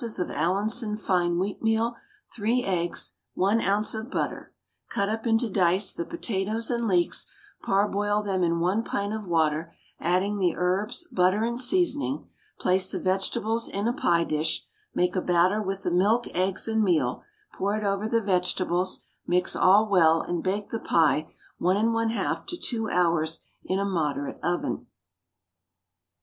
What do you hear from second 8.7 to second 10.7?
pint of water, adding the